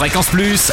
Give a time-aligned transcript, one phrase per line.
[0.00, 0.72] Fréquence Plus.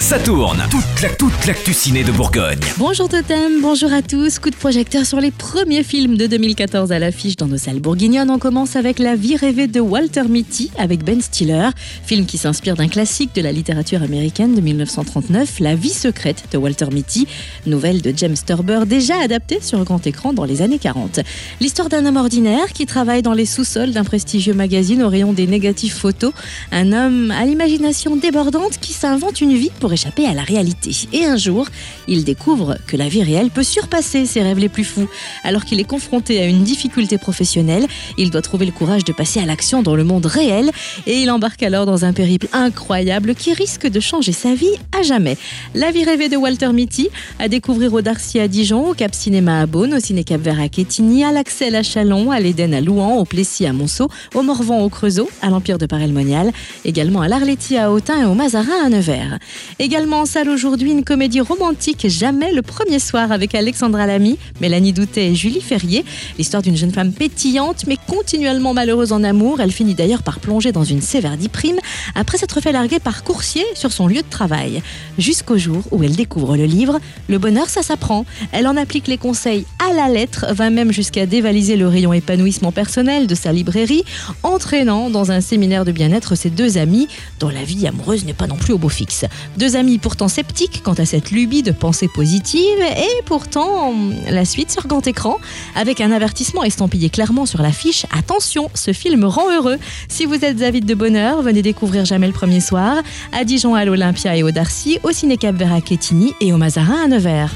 [0.00, 0.62] Ça tourne.
[0.70, 2.58] Toute la toute l'actu ciné de Bourgogne.
[2.76, 4.38] Bonjour Totem, bonjour à tous.
[4.38, 8.30] Coup de projecteur sur les premiers films de 2014 à l'affiche dans nos salles bourguignonnes.
[8.30, 11.70] On commence avec La vie rêvée de Walter Mitty avec Ben Stiller,
[12.04, 16.58] film qui s'inspire d'un classique de la littérature américaine de 1939, La vie secrète de
[16.58, 17.26] Walter Mitty,
[17.66, 21.20] nouvelle de James Turber déjà adaptée sur grand écran dans les années 40.
[21.60, 25.46] L'histoire d'un homme ordinaire qui travaille dans les sous-sols d'un prestigieux magazine au rayon des
[25.46, 26.32] négatifs photos,
[26.72, 30.92] un homme à l'imagination débordante qui s'invente une vie pour échapper à la réalité.
[31.12, 31.68] Et un jour,
[32.08, 35.10] il découvre que la vie réelle peut surpasser ses rêves les plus fous.
[35.42, 39.40] Alors qu'il est confronté à une difficulté professionnelle, il doit trouver le courage de passer
[39.40, 40.70] à l'action dans le monde réel
[41.06, 45.02] et il embarque alors dans un périple incroyable qui risque de changer sa vie à
[45.02, 45.36] jamais.
[45.74, 49.60] La vie rêvée de Walter Mitty, à découvrir au Darcy à Dijon, au Cap Cinéma
[49.60, 52.80] à Beaune, au Ciné Cap Vert à Quetigny, à l'Axel à Chalon, à l'Éden à
[52.80, 56.52] Louan, au Plessis à Monceau, au Morvan au Creusot, à l'Empire de Paray-le-Monial,
[56.86, 59.38] également à l'Arletti à Autun et au Mazarin à Nevers.
[59.80, 64.92] Également en salle aujourd'hui, une comédie romantique Jamais le premier soir avec Alexandra Lamy, Mélanie
[64.92, 66.04] Doutet et Julie Ferrier.
[66.38, 69.60] L'histoire d'une jeune femme pétillante mais continuellement malheureuse en amour.
[69.60, 71.78] Elle finit d'ailleurs par plonger dans une sévère prime
[72.14, 74.80] après s'être fait larguer par coursier sur son lieu de travail.
[75.18, 78.26] Jusqu'au jour où elle découvre le livre Le bonheur, ça s'apprend.
[78.52, 82.70] Elle en applique les conseils à la lettre, va même jusqu'à dévaliser le rayon épanouissement
[82.70, 84.04] personnel de sa librairie,
[84.44, 87.08] entraînant dans un séminaire de bien-être ses deux amis,
[87.40, 89.24] dont la vie amoureuse n'est pas non plus au beau fixe.
[89.64, 93.94] Deux amis pourtant sceptiques quant à cette lubie de pensée positive, et pourtant
[94.28, 95.38] la suite sur grand écran,
[95.74, 99.78] avec un avertissement estampillé clairement sur l'affiche Attention, ce film rend heureux.
[100.06, 102.98] Si vous êtes avide de bonheur, venez découvrir Jamais le premier soir,
[103.32, 106.58] à Dijon à l'Olympia et au Darcy, au Ciné Cap Vert à Quetigny et au
[106.58, 107.50] Mazarin à Nevers.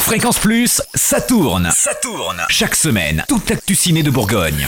[0.00, 1.70] Fréquence Plus, ça tourne.
[1.74, 2.40] Ça tourne.
[2.48, 4.66] Chaque semaine, toute l'actu ciné de Bourgogne.